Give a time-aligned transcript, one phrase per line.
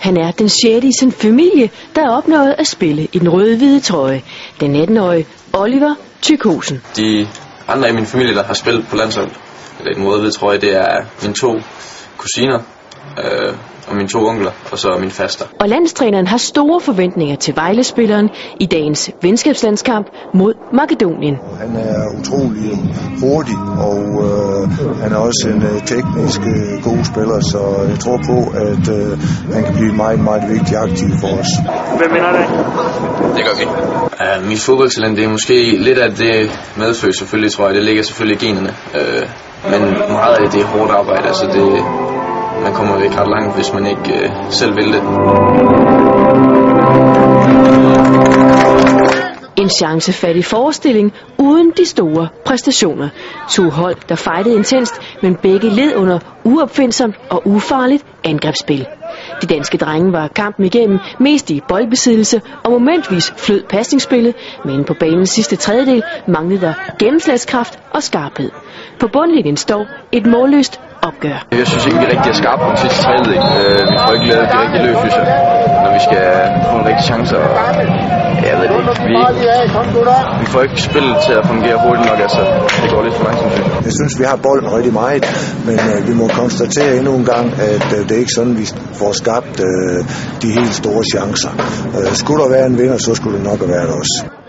[0.00, 3.80] Han er den sjette i sin familie, der er opnået at spille i den røde-hvide
[3.80, 4.22] trøje.
[4.60, 6.82] Den 18-årige Oliver Tykhusen.
[6.96, 7.28] De
[7.68, 9.30] andre i min familie, der har spillet på landshold,
[9.78, 11.60] eller i den røde-hvide trøje, det er mine to
[12.16, 12.58] kusiner,
[13.18, 13.54] øh,
[13.90, 15.44] og mine to onkler, og så min faster.
[15.60, 18.28] Og landstræneren har store forventninger til Vejle-spilleren
[18.60, 21.36] i dagens venskabslandskamp mod Makedonien.
[21.60, 22.70] Han er utrolig
[23.20, 23.58] hurtig,
[23.88, 24.62] og øh,
[25.02, 28.38] han er også en øh, teknisk øh, god spiller, så jeg tror på,
[28.68, 29.10] at øh,
[29.54, 31.50] han kan blive meget, meget vigtig aktiv for os.
[31.98, 32.46] Hvem vinder det?
[33.36, 33.64] Det gør vi.
[34.24, 36.34] Uh, mit fodboldtalent, det er måske lidt af det
[36.76, 37.74] medfødt selvfølgelig, tror jeg.
[37.74, 38.72] Det ligger selvfølgelig i generne.
[38.94, 39.24] Uh,
[39.70, 39.80] men
[40.18, 41.66] meget af det er hårdt arbejde, altså det,
[42.62, 45.02] man kommer ikke ret langt, hvis man ikke øh, selv vil det.
[49.70, 53.08] En chancefattig forestilling uden de store præstationer.
[53.50, 58.86] To hold, der fejtede intenst, men begge led under uopfindsomt og ufarligt angrebsspil.
[59.42, 64.94] De danske drenge var kampen igennem mest i boldbesiddelse og momentvis flød pasningsspillet, men på
[65.00, 68.50] banens sidste tredjedel manglede der gennemslagskraft og skarphed.
[69.00, 71.46] På bundlinjen står et målløst opgør.
[71.52, 73.36] Jeg synes ikke, vi rigtig er skarpe på den sidste tredjedel.
[73.36, 75.26] Øh, vi får ikke lavet de rigtige løb, synes jeg,
[75.84, 76.24] når vi skal
[76.70, 78.19] få en rigtig chance.
[79.10, 79.16] Vi,
[80.42, 82.42] vi får ikke spillet til at fungere hurtigt nok, altså.
[82.82, 83.84] Det går lidt for langsomt, synes jeg.
[83.88, 85.22] Jeg synes, vi har bolden rigtig meget,
[85.68, 88.66] men øh, vi må konstatere endnu en gang, at øh, det er ikke sådan, vi
[89.00, 89.98] får skabt øh,
[90.42, 91.52] de helt store chancer.
[91.96, 94.39] Øh, skulle der være en vinder, så skulle det nok have været os.